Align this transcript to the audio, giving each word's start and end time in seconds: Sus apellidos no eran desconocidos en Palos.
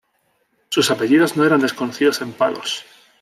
Sus 0.71 0.89
apellidos 0.89 1.37
no 1.37 1.45
eran 1.45 1.59
desconocidos 1.61 2.23
en 2.23 2.33
Palos. 2.33 2.83